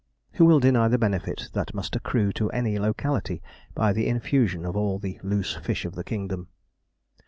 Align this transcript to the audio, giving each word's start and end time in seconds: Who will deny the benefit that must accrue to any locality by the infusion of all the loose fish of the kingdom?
Who 0.31 0.45
will 0.45 0.59
deny 0.59 0.87
the 0.87 0.97
benefit 0.97 1.49
that 1.53 1.75
must 1.75 1.95
accrue 1.95 2.33
to 2.33 2.49
any 2.49 2.79
locality 2.79 3.39
by 3.75 3.93
the 3.93 4.07
infusion 4.07 4.65
of 4.65 4.75
all 4.75 4.97
the 4.97 5.19
loose 5.21 5.53
fish 5.57 5.85
of 5.85 5.93
the 5.93 6.03
kingdom? 6.03 6.47